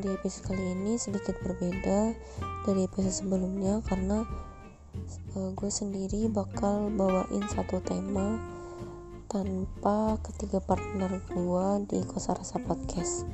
Di 0.00 0.16
episode 0.16 0.48
kali 0.48 0.64
ini 0.72 0.96
sedikit 0.96 1.36
berbeda 1.44 2.16
dari 2.64 2.88
episode 2.88 3.20
sebelumnya 3.20 3.84
karena 3.84 4.24
eh, 5.36 5.50
gue 5.52 5.68
sendiri 5.68 6.24
bakal 6.32 6.88
bawain 6.88 7.44
satu 7.52 7.84
tema 7.84 8.40
tanpa 9.28 10.16
ketiga 10.24 10.56
partner 10.64 11.20
gue 11.28 11.66
di 11.84 12.00
Kosa 12.08 12.32
Rasa 12.32 12.56
Podcast. 12.64 13.28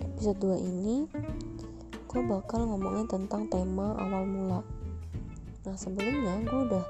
Episode 0.00 0.40
2 0.40 0.64
ini 0.64 1.04
gue 2.08 2.22
bakal 2.24 2.64
ngomongin 2.64 3.04
tentang 3.04 3.44
tema 3.52 4.00
awal 4.00 4.24
mula. 4.24 4.64
Nah 5.68 5.76
sebelumnya 5.76 6.40
gue 6.40 6.60
udah 6.72 6.84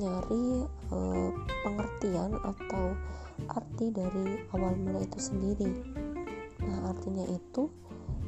nyari 0.00 0.64
eh, 0.96 1.28
pengertian 1.60 2.40
atau 2.40 2.96
arti 3.52 3.92
dari 3.92 4.48
awal 4.56 4.80
mula 4.80 5.04
itu 5.04 5.20
sendiri. 5.20 6.01
Artinya 6.92 7.24
itu 7.32 7.72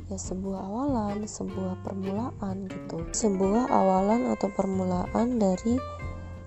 ya 0.09 0.17
sebuah 0.17 0.61
awalan, 0.65 1.29
sebuah 1.29 1.85
permulaan 1.85 2.65
gitu. 2.69 3.05
Sebuah 3.13 3.69
awalan 3.69 4.33
atau 4.33 4.49
permulaan 4.53 5.37
dari 5.37 5.77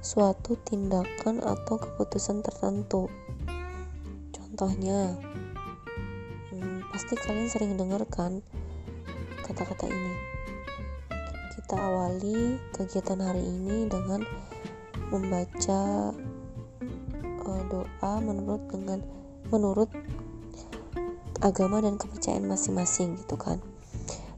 suatu 0.02 0.58
tindakan 0.66 1.42
atau 1.46 1.78
keputusan 1.78 2.42
tertentu. 2.42 3.06
Contohnya, 4.34 5.14
hmm, 6.54 6.90
pasti 6.90 7.14
kalian 7.22 7.50
sering 7.50 7.74
dengar 7.78 8.02
kan 8.10 8.42
kata-kata 9.46 9.86
ini. 9.90 10.14
Kita 11.54 11.78
awali 11.78 12.58
kegiatan 12.74 13.22
hari 13.22 13.46
ini 13.46 13.86
dengan 13.86 14.26
membaca 15.14 16.14
eh, 17.22 17.64
doa 17.70 18.14
menurut 18.22 18.64
dengan 18.70 19.00
menurut 19.52 19.90
agama 21.48 21.80
dan 21.80 21.96
kepercayaan 21.96 22.46
masing-masing 22.46 23.16
gitu 23.16 23.40
kan. 23.40 23.64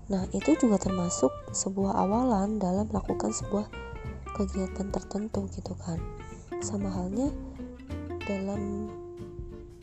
Nah, 0.09 0.25
itu 0.33 0.57
juga 0.57 0.81
termasuk 0.81 1.29
sebuah 1.53 1.93
awalan 1.93 2.57
dalam 2.57 2.89
melakukan 2.89 3.29
sebuah 3.29 3.69
kegiatan 4.33 4.89
tertentu 4.89 5.45
gitu 5.53 5.77
kan. 5.77 6.02
Sama 6.65 6.89
halnya 6.89 7.30
dalam 8.25 8.89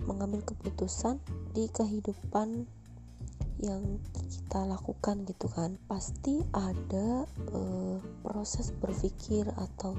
mengambil 0.06 0.42
keputusan 0.42 1.18
di 1.54 1.70
kehidupan 1.70 2.66
yang 3.62 4.02
kita 4.26 4.66
lakukan 4.66 5.22
gitu 5.30 5.46
kan. 5.46 5.78
Pasti 5.86 6.42
ada 6.50 7.22
eh, 7.54 7.96
proses 8.26 8.74
berpikir 8.74 9.46
atau 9.54 9.94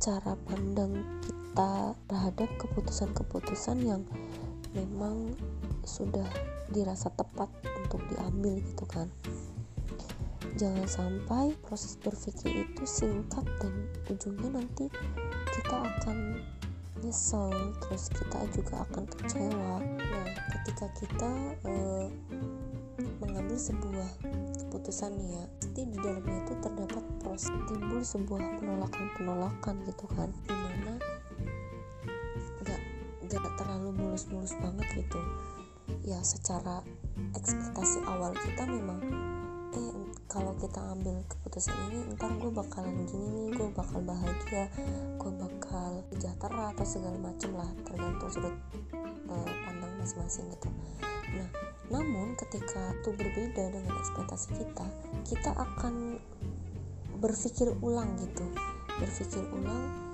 cara 0.00 0.32
pandang 0.48 0.96
kita 1.22 1.94
terhadap 2.08 2.48
keputusan-keputusan 2.56 3.78
yang 3.84 4.02
memang 4.74 5.34
sudah 5.82 6.26
dirasa 6.70 7.10
tepat 7.14 7.50
untuk 7.80 8.02
diambil 8.12 8.60
gitu 8.62 8.84
kan. 8.86 9.08
Jangan 10.58 10.86
sampai 10.86 11.54
proses 11.64 11.96
berpikir 12.00 12.66
itu 12.68 12.84
singkat 12.84 13.46
dan 13.62 13.74
ujungnya 14.10 14.60
nanti 14.60 14.90
kita 15.54 15.76
akan 15.78 16.42
nyesel 17.00 17.54
terus 17.86 18.12
kita 18.12 18.38
juga 18.52 18.84
akan 18.90 19.04
kecewa. 19.08 19.74
Nah 19.82 20.26
ketika 20.58 20.86
kita 20.98 21.32
eh, 21.64 22.06
mengambil 23.22 23.56
sebuah 23.56 24.08
keputusan 24.58 25.14
ya 25.16 25.44
pasti 25.80 25.96
di 25.96 26.02
dalamnya 26.04 26.44
itu 26.44 26.54
terdapat 26.60 27.04
proses 27.24 27.56
timbul 27.64 28.04
sebuah 28.04 28.42
penolakan-penolakan 28.60 29.74
gitu 29.88 30.04
kan 30.12 30.28
nggak 33.36 33.56
terlalu 33.60 33.90
mulus-mulus 33.94 34.56
banget 34.58 35.06
gitu. 35.06 35.20
Ya 36.06 36.18
secara 36.22 36.82
ekspektasi 37.34 38.02
awal 38.06 38.32
kita 38.34 38.64
memang 38.66 39.00
eh 39.70 39.94
kalau 40.26 40.54
kita 40.58 40.78
ambil 40.94 41.22
keputusan 41.30 41.74
ini 41.90 42.14
ntar 42.14 42.30
gue 42.38 42.50
bakalan 42.50 43.06
gini 43.06 43.28
nih 43.30 43.48
gue 43.54 43.68
bakal 43.74 44.02
bahagia 44.02 44.66
gue 45.18 45.32
bakal 45.38 46.02
sejahtera 46.10 46.74
atau 46.74 46.86
segala 46.86 47.18
macem 47.18 47.50
lah 47.54 47.70
tergantung 47.86 48.30
sudut 48.30 48.54
eh, 48.94 49.52
pandang 49.66 49.92
masing-masing 49.98 50.50
gitu. 50.50 50.68
Nah 51.34 51.48
namun 51.90 52.38
ketika 52.38 52.94
itu 53.02 53.10
berbeda 53.14 53.64
dengan 53.74 53.94
ekspektasi 53.98 54.48
kita 54.58 54.86
kita 55.26 55.50
akan 55.54 56.18
berpikir 57.18 57.70
ulang 57.82 58.10
gitu. 58.18 58.46
Berpikir 58.98 59.42
ulang 59.54 60.09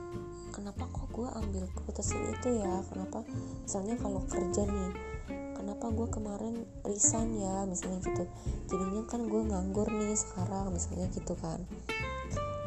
kenapa 0.57 0.89
kok 0.89 1.13
gue 1.13 1.29
ambil 1.37 1.69
keputusan 1.77 2.33
itu 2.33 2.49
ya? 2.65 2.81
Kenapa? 2.89 3.21
Misalnya 3.69 4.01
kalau 4.01 4.25
kerja 4.25 4.65
nih 4.65 4.91
kenapa 5.53 5.93
gue 5.93 6.09
kemarin 6.09 6.65
resign 6.89 7.37
ya? 7.37 7.69
Misalnya 7.69 8.01
gitu. 8.01 8.25
Jadinya 8.73 9.05
kan 9.05 9.29
gue 9.29 9.43
nganggur 9.45 9.85
nih 9.93 10.17
sekarang 10.17 10.73
misalnya 10.73 11.13
gitu 11.13 11.37
kan. 11.37 11.61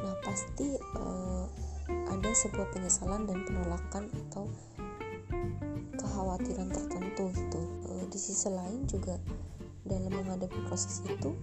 Nah 0.05 0.15
pasti 0.21 0.77
eh, 0.77 1.45
ada 1.89 2.29
sebuah 2.29 2.69
penyesalan 2.77 3.25
dan 3.25 3.41
penolakan 3.49 4.05
atau 4.29 4.45
kekhawatiran 5.97 6.69
tertentu 6.69 7.33
gitu. 7.33 7.61
Eh, 7.89 8.05
di 8.05 8.19
sisi 8.21 8.53
lain 8.53 8.85
juga 8.85 9.17
dalam 9.81 10.13
menghadapi 10.13 10.69
proses 10.69 11.01
itu 11.09 11.33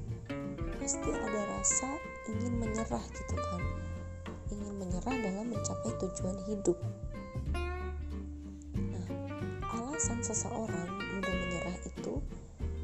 pasti 0.79 1.11
ada 1.11 1.41
rasa 1.59 1.91
ingin 2.31 2.63
menyerah 2.63 3.03
gitu 3.11 3.35
kan 3.35 3.59
menyerah 5.07 5.23
dalam 5.23 5.47
mencapai 5.55 5.95
tujuan 6.03 6.35
hidup. 6.51 6.75
Nah 8.75 9.07
alasan 9.71 10.19
seseorang 10.19 10.91
mudah 10.99 11.31
menyerah 11.31 11.79
itu 11.87 12.19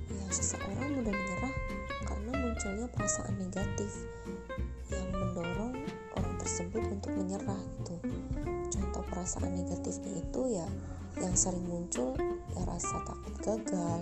ya 0.06 0.26
seseorang 0.30 1.02
mudah 1.02 1.10
menyerah 1.10 1.54
karena 2.06 2.30
munculnya 2.30 2.86
perasaan 2.94 3.34
negatif 3.42 4.06
yang 4.94 5.10
mendorong 5.10 5.74
orang 6.14 6.34
tersebut 6.38 6.82
untuk 6.94 7.10
menyerah 7.10 7.58
gitu. 7.82 7.98
Contoh 8.70 9.02
perasaan 9.10 9.58
negatifnya 9.58 10.22
itu 10.22 10.62
ya 10.62 10.68
yang 11.18 11.34
sering 11.34 11.66
muncul 11.66 12.14
ya 12.54 12.62
rasa 12.70 13.02
takut 13.02 13.34
gagal 13.42 13.98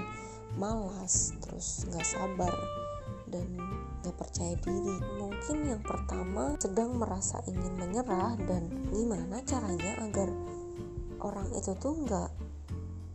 malas 0.61 1.33
terus 1.41 1.89
nggak 1.89 2.05
sabar 2.05 2.53
dan 3.31 3.47
nggak 4.03 4.17
percaya 4.19 4.55
diri. 4.59 4.97
Mungkin 5.17 5.57
yang 5.71 5.83
pertama 5.87 6.59
sedang 6.59 6.99
merasa 6.99 7.41
ingin 7.47 7.79
menyerah 7.79 8.35
dan 8.45 8.69
gimana 8.91 9.41
caranya 9.47 9.97
agar 10.03 10.29
orang 11.23 11.49
itu 11.55 11.73
tuh 11.79 11.95
nggak 11.95 12.31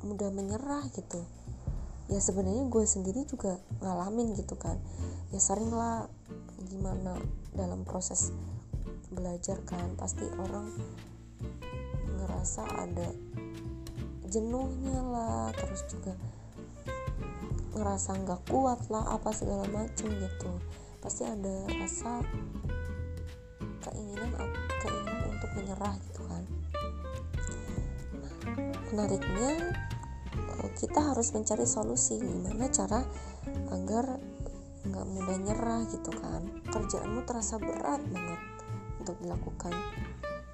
mudah 0.07 0.29
menyerah 0.31 0.87
gitu. 0.95 1.21
Ya 2.07 2.21
sebenarnya 2.21 2.69
gue 2.69 2.85
sendiri 2.85 3.27
juga 3.27 3.59
ngalamin 3.83 4.37
gitu 4.37 4.55
kan. 4.55 4.77
Ya 5.33 5.41
sering 5.41 5.73
lah 5.73 6.07
gimana 6.69 7.19
dalam 7.53 7.83
proses 7.83 8.31
belajar 9.11 9.61
kan 9.63 9.95
pasti 9.95 10.25
orang 10.37 10.69
ngerasa 12.19 12.63
ada 12.67 13.09
jenuhnya 14.27 14.99
lah 14.99 15.49
terus 15.55 15.87
juga 15.87 16.11
ngerasa 17.75 18.15
nggak 18.23 18.41
kuat 18.47 18.79
lah 18.87 19.03
apa 19.11 19.29
segala 19.35 19.67
macem 19.67 20.07
gitu. 20.07 20.51
Pasti 21.03 21.27
ada 21.27 21.67
rasa 21.75 22.23
keinginan 23.83 24.31
keinginan 24.79 25.21
untuk 25.29 25.51
menyerah 25.59 25.95
gitu 26.09 26.21
kan. 26.25 26.43
Nah, 28.15 28.33
menariknya 28.89 29.51
eh, 30.63 30.69
kita 30.79 30.99
harus 31.13 31.35
mencari 31.35 31.67
solusi 31.67 32.17
gimana 32.17 32.71
cara 32.71 33.03
agar 33.75 34.17
nggak 34.87 35.05
mudah 35.11 35.37
nyerah 35.43 35.81
gitu 35.91 36.11
kan. 36.15 36.41
Kerjaanmu 36.71 37.27
terasa 37.27 37.59
berat 37.59 38.01
banget 38.07 38.41
untuk 39.03 39.19
dilakukan. 39.19 39.75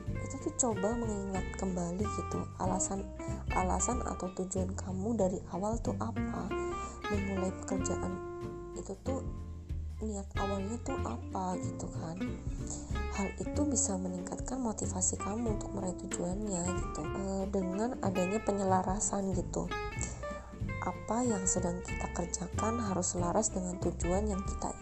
Itu 0.09 0.35
tuh 0.41 0.53
coba 0.57 0.97
mengingat 0.97 1.45
kembali 1.62 2.01
gitu 2.03 2.39
alasan 2.57 3.06
alasan 3.53 4.01
atau 4.03 4.31
tujuan 4.41 4.74
kamu 4.74 5.15
dari 5.19 5.39
awal 5.51 5.75
tuh 5.79 5.95
apa 6.00 6.70
memulai 7.12 7.52
pekerjaan 7.63 8.13
itu 8.80 8.96
tuh 9.04 9.19
niat 10.02 10.25
awalnya 10.40 10.80
tuh 10.81 10.98
apa 11.06 11.60
gitu 11.62 11.86
kan? 11.94 12.18
Hal 13.13 13.30
itu 13.38 13.62
bisa 13.69 14.00
meningkatkan 14.00 14.58
motivasi 14.58 15.19
kamu 15.22 15.60
untuk 15.60 15.69
meraih 15.78 15.94
tujuannya 16.08 16.63
gitu. 16.74 17.02
E, 17.06 17.24
dengan 17.54 17.94
adanya 18.02 18.42
penyelarasan 18.42 19.36
gitu. 19.38 19.69
Apa 20.81 21.22
yang 21.22 21.46
sedang 21.46 21.78
kita 21.86 22.10
kerjakan 22.18 22.81
harus 22.81 23.13
selaras 23.13 23.54
dengan 23.54 23.78
tujuan 23.78 24.25
yang 24.25 24.42
kita 24.42 24.74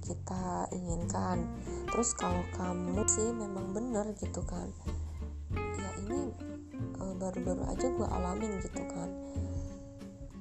kita 0.00 0.72
inginkan. 0.72 1.44
Terus 1.92 2.16
kalau 2.16 2.40
kamu 2.56 3.04
sih 3.04 3.28
memang 3.36 3.76
benar 3.76 4.08
gitu 4.16 4.40
kan 4.48 4.72
ya 5.84 5.90
ini 6.06 6.20
uh, 7.00 7.14
baru-baru 7.18 7.62
aja 7.68 7.86
gue 7.92 8.08
alamin 8.08 8.52
gitu 8.62 8.82
kan. 8.88 9.08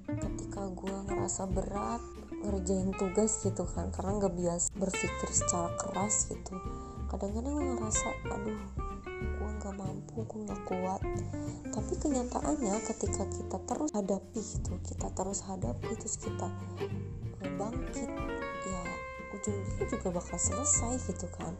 Ketika 0.03 0.61
gue 0.71 0.97
ngerasa 1.23 1.47
berat 1.55 2.03
ngerjain 2.43 2.91
tugas 2.99 3.39
gitu 3.39 3.63
kan 3.63 3.87
karena 3.95 4.19
nggak 4.19 4.35
biasa 4.35 4.67
berpikir 4.75 5.29
secara 5.31 5.71
keras 5.79 6.27
gitu. 6.27 6.51
Kadang-kadang 7.07 7.63
gue 7.63 7.79
ngerasa 7.79 8.11
aduh 8.27 8.59
gue 9.07 9.49
nggak 9.55 9.71
mampu 9.71 10.19
gue 10.27 10.39
nggak 10.43 10.61
kuat. 10.67 10.99
Tapi 11.71 11.93
kenyataannya 11.95 12.75
ketika 12.83 13.23
kita 13.31 13.55
terus 13.63 13.95
hadapi 13.95 14.35
gitu 14.35 14.75
kita 14.83 15.07
terus 15.15 15.39
hadapi 15.47 15.95
terus 15.95 16.19
kita 16.19 16.51
eh, 17.39 17.51
bangkit 17.55 18.09
ya 18.67 18.83
ujung-ujungnya 19.39 19.85
juga 19.87 20.07
bakal 20.19 20.35
selesai 20.35 21.07
gitu 21.07 21.31
kan. 21.39 21.55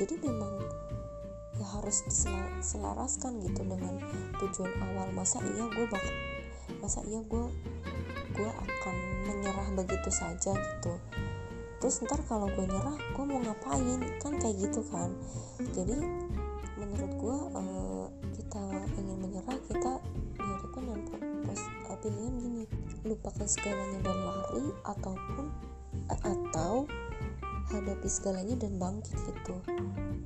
Jadi 0.00 0.24
memang 0.24 0.56
ya 1.60 1.68
harus 1.76 2.00
diselaraskan 2.08 3.44
gitu 3.44 3.60
dengan 3.60 4.00
tujuan 4.40 4.72
awal. 4.88 5.12
Masa 5.12 5.36
iya 5.44 5.68
gue 5.68 5.84
bakal 5.84 6.16
masa 6.80 7.04
iya 7.04 7.20
gue 7.20 7.44
gue 8.40 8.48
akan 8.48 8.96
menyerah 9.28 9.68
begitu 9.76 10.08
saja 10.08 10.56
gitu. 10.56 10.92
Terus 11.76 12.00
ntar 12.08 12.24
kalau 12.24 12.48
gue 12.48 12.64
nyerah 12.64 12.96
gue 12.96 13.24
mau 13.28 13.40
ngapain? 13.44 14.00
Kan 14.24 14.40
kayak 14.40 14.56
gitu 14.64 14.80
kan. 14.88 15.12
Jadi 15.76 16.00
menurut 16.80 17.12
gue 17.20 17.36
uh, 17.52 18.06
kita 18.32 18.64
ingin 18.96 19.18
menyerah 19.20 19.58
kita 19.68 20.00
dihadapkan 20.40 20.82
dengan 20.88 21.00
pos, 21.44 21.62
uh, 21.92 21.98
pilihan 22.00 22.34
gini 22.40 22.64
lupakan 23.04 23.44
segalanya 23.44 24.00
dan 24.08 24.16
lari 24.24 24.66
ataupun 24.88 25.44
uh, 26.08 26.20
atau 26.24 26.88
hadapi 27.76 28.08
segalanya 28.08 28.56
dan 28.56 28.80
bangkit 28.80 29.20
gitu. 29.20 29.54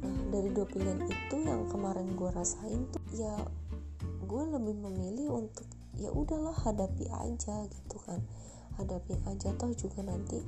Nah 0.07 0.19
dari 0.31 0.55
dua 0.55 0.67
pilihan 0.71 1.03
itu 1.03 1.37
yang 1.43 1.67
kemarin 1.67 2.15
gue 2.15 2.31
rasain 2.31 2.87
tuh 2.95 3.03
ya 3.11 3.35
gue 4.23 4.43
lebih 4.55 4.75
memilih 4.79 5.35
untuk 5.35 5.67
ya 5.99 6.11
udahlah 6.11 6.55
hadapi 6.55 7.07
aja 7.11 7.67
gitu 7.69 7.97
kan. 8.03 8.21
Hadapi 8.81 9.15
aja 9.31 9.55
toh 9.55 9.71
juga 9.75 10.03
nanti 10.03 10.43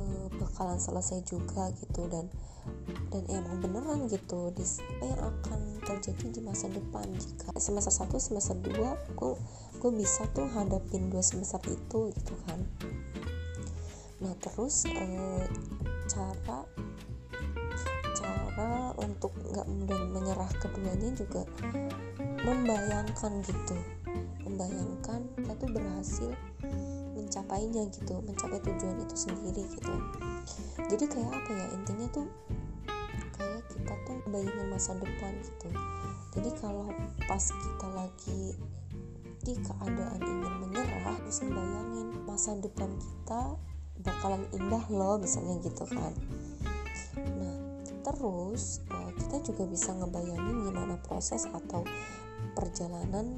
uh, 0.00 0.26
bakalan 0.40 0.80
selesai 0.80 1.24
juga 1.28 1.68
gitu. 1.76 2.08
Dan 2.08 2.28
dan 3.12 3.22
emang 3.28 3.60
beneran 3.60 4.08
gitu 4.08 4.48
di 4.56 4.64
apa 4.64 5.04
yang 5.04 5.20
akan 5.20 5.60
terjadi 5.84 6.26
di 6.32 6.40
masa 6.40 6.72
depan. 6.72 7.04
Jika 7.12 7.52
semester 7.60 7.92
1 7.92 8.16
semester 8.16 8.56
2 8.56 9.18
gue 9.20 9.34
gue 9.84 9.92
bisa 9.92 10.24
tuh 10.32 10.48
hadapin 10.48 11.12
dua 11.12 11.20
semester 11.20 11.60
itu 11.68 12.08
gitu 12.16 12.34
kan. 12.48 12.60
Nah 14.24 14.32
terus 14.40 14.88
uh, 14.88 15.44
cara 16.08 16.64
cara 18.16 18.94
untuk 18.96 19.34
nggak 19.52 19.68
menyerah 20.14 20.48
keduanya 20.62 21.10
juga 21.12 21.42
membayangkan 22.44 23.44
gitu 23.44 23.76
membayangkan 24.54 25.26
kita 25.34 25.52
tuh 25.58 25.70
berhasil 25.74 26.30
mencapainya 27.18 27.90
gitu 27.90 28.22
mencapai 28.22 28.62
tujuan 28.62 29.02
itu 29.02 29.16
sendiri 29.26 29.66
gitu. 29.66 29.94
Jadi 30.86 31.04
kayak 31.10 31.30
apa 31.34 31.50
ya 31.50 31.66
intinya 31.74 32.06
tuh 32.14 32.26
kayak 33.34 33.66
kita 33.66 33.94
tuh 34.06 34.16
bayangin 34.30 34.70
masa 34.70 34.94
depan 34.94 35.34
gitu. 35.42 35.68
Jadi 36.38 36.50
kalau 36.62 36.86
pas 37.26 37.42
kita 37.50 37.88
lagi 37.98 38.54
di 39.42 39.58
keadaan 39.58 40.22
ingin 40.22 40.54
menyerah 40.62 41.18
terus 41.26 41.42
bayangin 41.42 42.08
masa 42.22 42.54
depan 42.62 42.94
kita 42.94 43.58
bakalan 44.06 44.46
indah 44.54 44.84
loh 44.86 45.18
misalnya 45.18 45.58
gitu 45.66 45.82
kan. 45.90 46.14
Nah 47.18 47.58
terus 48.06 48.86
eh, 48.86 49.10
kita 49.18 49.50
juga 49.50 49.66
bisa 49.66 49.90
ngebayangin 49.98 50.70
gimana 50.70 50.94
proses 51.02 51.50
atau 51.50 51.82
perjalanan 52.54 53.34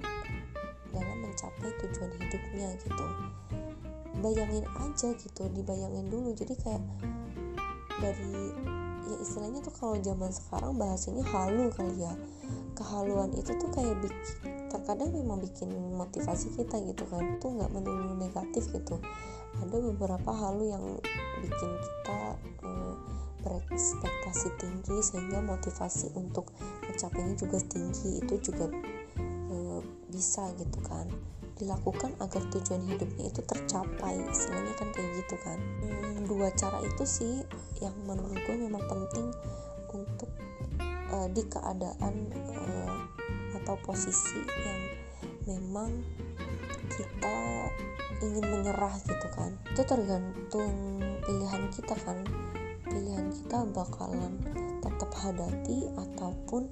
mencapai 1.36 1.68
tujuan 1.84 2.10
hidupnya 2.16 2.68
gitu. 2.80 3.04
Bayangin 4.24 4.64
aja 4.80 5.12
gitu 5.12 5.44
dibayangin 5.52 6.08
dulu. 6.08 6.32
Jadi 6.32 6.56
kayak 6.56 6.80
dari 8.00 8.56
ya 9.06 9.16
istilahnya 9.20 9.60
tuh 9.60 9.76
kalau 9.76 10.00
zaman 10.00 10.32
sekarang 10.32 10.80
bahasanya 10.80 11.20
halu 11.28 11.68
kali 11.76 12.00
ya. 12.00 12.16
Kehaluan 12.72 13.36
itu 13.36 13.52
tuh 13.60 13.68
kayak 13.76 14.00
bikin 14.00 14.48
terkadang 14.72 15.12
memang 15.12 15.44
bikin 15.44 15.68
motivasi 15.92 16.56
kita 16.56 16.80
gitu 16.88 17.04
kan. 17.12 17.36
Tuh 17.36 17.52
nggak 17.52 17.68
melulu 17.68 18.16
negatif 18.16 18.72
gitu. 18.72 18.96
Ada 19.60 19.76
beberapa 19.92 20.32
halu 20.32 20.72
yang 20.72 20.84
bikin 21.44 21.70
kita 21.76 22.20
um, 22.64 22.96
berekspektasi 23.44 24.56
tinggi 24.56 24.96
sehingga 25.04 25.44
motivasi 25.44 26.16
untuk 26.16 26.48
mencapainya 26.88 27.36
juga 27.36 27.60
tinggi. 27.68 28.24
Itu 28.24 28.40
juga 28.40 28.72
bisa 30.16 30.48
gitu 30.56 30.80
kan. 30.80 31.04
Dilakukan 31.60 32.16
agar 32.20 32.42
tujuan 32.52 32.84
hidupnya 32.88 33.28
itu 33.28 33.44
tercapai 33.44 34.16
istilahnya 34.32 34.72
kan 34.80 34.88
kayak 34.96 35.10
gitu 35.20 35.36
kan. 35.44 35.60
Hmm, 35.84 36.24
dua 36.24 36.48
cara 36.56 36.80
itu 36.80 37.04
sih 37.04 37.44
yang 37.84 37.92
menurut 38.08 38.40
gue 38.48 38.56
memang 38.56 38.80
penting 38.88 39.28
untuk 39.92 40.32
uh, 41.12 41.28
di 41.28 41.44
keadaan 41.44 42.32
uh, 42.56 42.98
atau 43.60 43.76
posisi 43.84 44.40
yang 44.64 44.80
memang 45.46 45.92
kita 46.92 47.36
ingin 48.24 48.44
menyerah 48.44 48.96
gitu 49.04 49.28
kan. 49.36 49.52
Itu 49.68 49.82
tergantung 49.84 51.00
pilihan 51.24 51.62
kita 51.72 51.94
kan. 52.00 52.24
Pilihan 52.86 53.28
kita 53.32 53.68
bakalan 53.76 54.40
tetap 54.80 55.10
hadapi 55.20 55.90
ataupun 55.98 56.70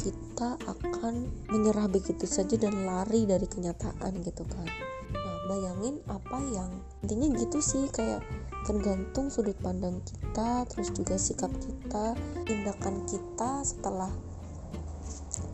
kita 0.00 0.56
akan 0.64 1.28
menyerah 1.52 1.86
begitu 1.88 2.24
saja 2.24 2.56
dan 2.56 2.88
lari 2.88 3.28
dari 3.28 3.44
kenyataan 3.44 4.22
gitu 4.24 4.44
kan. 4.48 4.66
Nah 5.12 5.36
bayangin 5.50 6.00
apa 6.08 6.38
yang 6.52 6.70
intinya 7.04 7.28
gitu 7.36 7.58
sih 7.60 7.84
kayak 7.92 8.24
tergantung 8.64 9.28
sudut 9.28 9.58
pandang 9.60 10.00
kita 10.06 10.64
terus 10.70 10.94
juga 10.94 11.18
sikap 11.18 11.50
kita 11.58 12.16
tindakan 12.46 13.04
kita 13.10 13.60
setelah 13.66 14.12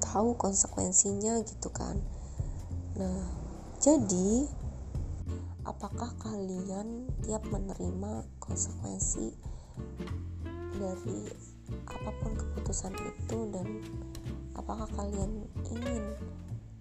tahu 0.05 0.37
konsekuensinya 0.39 1.43
gitu 1.45 1.69
kan. 1.73 1.99
Nah 2.97 3.27
jadi 3.79 4.47
apakah 5.69 6.11
kalian 6.19 7.07
tiap 7.23 7.45
menerima 7.53 8.25
konsekuensi 8.41 9.37
dari 10.79 11.21
apa 11.87 12.11
pun 12.11 12.18
keputusan 12.69 13.01
itu 13.01 13.39
dan 13.49 13.81
apakah 14.53 14.85
kalian 14.93 15.49
ingin 15.73 16.05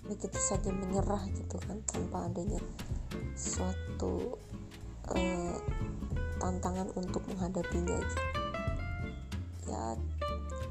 begitu 0.04 0.36
saja 0.36 0.68
menyerah 0.68 1.24
gitu 1.32 1.56
kan 1.64 1.80
tanpa 1.88 2.28
adanya 2.28 2.60
suatu 3.40 4.36
uh, 5.16 5.56
tantangan 6.44 6.92
untuk 6.92 7.24
menghadapinya 7.32 8.04
gitu. 8.04 8.20
ya 9.72 9.96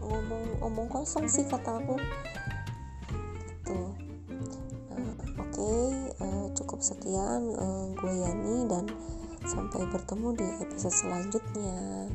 ngomong 0.04 0.60
ngomong 0.60 0.86
kosong 0.92 1.24
sih 1.32 1.48
kata 1.48 1.80
aku. 1.80 1.96
Gitu. 3.48 3.80
Nah, 4.92 5.16
oke 5.40 5.48
okay, 5.48 5.80
uh, 6.20 6.28
eh, 6.28 6.46
cukup 6.60 6.84
sekian 6.84 7.56
uh, 7.56 7.88
gue 7.96 8.12
Yani 8.20 8.68
dan 8.68 8.84
sampai 9.48 9.80
bertemu 9.88 10.28
di 10.36 10.46
episode 10.60 10.92
selanjutnya 10.92 12.12